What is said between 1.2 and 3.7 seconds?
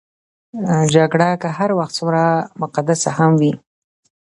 که هر څومره مقدسه هم وي.